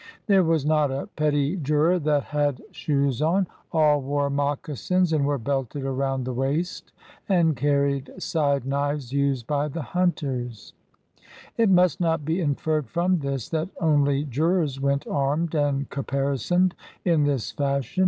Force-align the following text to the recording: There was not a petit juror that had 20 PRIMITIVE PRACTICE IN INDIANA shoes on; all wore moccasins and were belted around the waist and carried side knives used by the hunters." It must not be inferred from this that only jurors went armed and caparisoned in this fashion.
There 0.25 0.43
was 0.43 0.65
not 0.65 0.89
a 0.89 1.07
petit 1.15 1.57
juror 1.57 1.99
that 1.99 2.23
had 2.23 2.55
20 2.55 2.57
PRIMITIVE 2.57 2.57
PRACTICE 2.57 2.87
IN 2.89 2.93
INDIANA 2.95 3.11
shoes 3.11 3.21
on; 3.21 3.47
all 3.71 4.01
wore 4.01 4.29
moccasins 4.31 5.13
and 5.13 5.25
were 5.27 5.37
belted 5.37 5.83
around 5.83 6.23
the 6.25 6.33
waist 6.33 6.91
and 7.29 7.55
carried 7.55 8.11
side 8.17 8.65
knives 8.65 9.13
used 9.13 9.45
by 9.45 9.67
the 9.67 9.83
hunters." 9.83 10.73
It 11.55 11.69
must 11.69 11.99
not 12.01 12.25
be 12.25 12.41
inferred 12.41 12.87
from 12.89 13.19
this 13.19 13.47
that 13.49 13.69
only 13.79 14.23
jurors 14.23 14.79
went 14.81 15.05
armed 15.05 15.53
and 15.53 15.87
caparisoned 15.91 16.73
in 17.05 17.25
this 17.25 17.51
fashion. 17.51 17.99